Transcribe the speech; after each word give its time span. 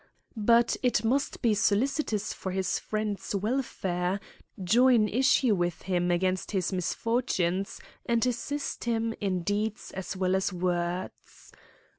But 0.35 0.77
it 0.81 1.03
must 1.03 1.43
be 1.43 1.53
solicitous 1.53 2.33
for 2.33 2.51
his 2.51 2.79
friend's 2.79 3.33
w^elfare, 3.35 4.19
join 4.63 5.07
issue 5.07 5.53
with 5.53 5.83
him 5.83 6.09
against 6.09 6.49
his 6.49 6.73
misfortunes, 6.73 7.79
and 8.07 8.25
assist 8.25 8.85
him 8.85 9.13
in 9.21 9.43
deeds 9.43 9.91
as 9.91 10.17
well 10.17 10.35
as 10.35 10.51
words. 10.51 11.53